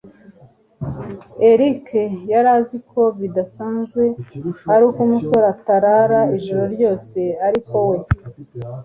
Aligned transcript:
Eric 1.49 1.85
yari 2.31 2.49
azi 2.59 2.77
ko 2.89 3.01
bidasanzwe 3.19 4.03
ari 4.73 4.83
uko 4.89 4.99
umusore 5.07 5.45
atarara 5.53 6.19
ijoro 6.37 6.63
ryose, 6.75 7.19
ariko 7.47 7.75
we 7.89 7.97